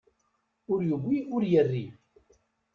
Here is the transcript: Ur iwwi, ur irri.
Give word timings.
Ur 0.71 0.79
iwwi, 0.91 1.17
ur 1.35 1.43
irri. 1.59 1.85